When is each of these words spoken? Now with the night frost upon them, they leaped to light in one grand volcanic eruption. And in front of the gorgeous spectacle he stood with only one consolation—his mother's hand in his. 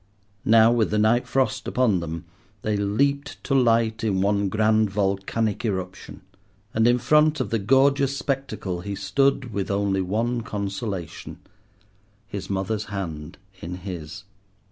Now 0.45 0.71
with 0.71 0.89
the 0.89 0.97
night 0.97 1.27
frost 1.27 1.67
upon 1.67 1.99
them, 1.99 2.25
they 2.63 2.75
leaped 2.75 3.37
to 3.43 3.53
light 3.53 4.03
in 4.03 4.19
one 4.19 4.49
grand 4.49 4.89
volcanic 4.89 5.63
eruption. 5.63 6.23
And 6.73 6.87
in 6.87 6.97
front 6.97 7.39
of 7.39 7.51
the 7.51 7.59
gorgeous 7.59 8.17
spectacle 8.17 8.81
he 8.81 8.95
stood 8.95 9.53
with 9.53 9.69
only 9.69 10.01
one 10.01 10.41
consolation—his 10.41 12.49
mother's 12.49 12.85
hand 12.85 13.37
in 13.61 13.75
his. 13.75 14.23